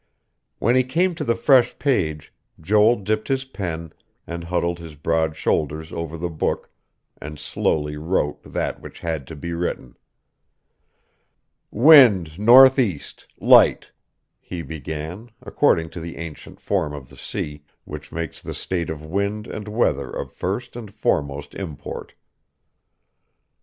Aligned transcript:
When 0.57 0.75
he 0.75 0.83
came 0.83 1.13
to 1.13 1.23
the 1.23 1.35
fresh 1.35 1.77
page, 1.77 2.33
Joel 2.59 2.95
dipped 2.95 3.27
his 3.27 3.45
pen, 3.45 3.93
and 4.25 4.45
huddled 4.45 4.79
his 4.79 4.95
broad 4.95 5.35
shoulders 5.37 5.93
over 5.93 6.17
the 6.17 6.27
book, 6.31 6.71
and 7.21 7.37
slowly 7.37 7.97
wrote 7.97 8.41
that 8.41 8.81
which 8.81 9.01
had 9.01 9.27
to 9.27 9.35
be 9.35 9.53
written. 9.53 9.95
"Wind 11.69 12.39
northeast, 12.39 13.27
light," 13.39 13.91
he 14.39 14.63
began, 14.63 15.29
according 15.43 15.91
to 15.91 15.99
the 15.99 16.17
ancient 16.17 16.59
form 16.59 16.93
of 16.93 17.09
the 17.09 17.15
sea, 17.17 17.63
which 17.85 18.11
makes 18.11 18.41
the 18.41 18.55
state 18.55 18.89
of 18.89 19.05
wind 19.05 19.45
and 19.45 19.67
weather 19.67 20.09
of 20.09 20.31
first 20.33 20.75
and 20.75 20.91
foremost 20.91 21.53
import. 21.53 22.15